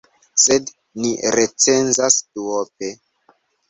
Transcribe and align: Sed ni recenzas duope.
Sed 0.43 0.71
ni 1.03 1.13
recenzas 1.37 2.21
duope. 2.27 2.95